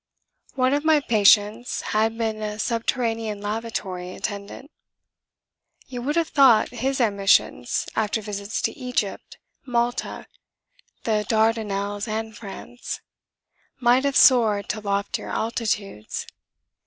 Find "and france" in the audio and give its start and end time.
12.07-13.01